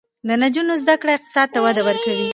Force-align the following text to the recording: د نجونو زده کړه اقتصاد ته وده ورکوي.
د 0.27 0.29
نجونو 0.41 0.73
زده 0.81 0.95
کړه 1.01 1.11
اقتصاد 1.17 1.47
ته 1.53 1.59
وده 1.65 1.81
ورکوي. 1.87 2.27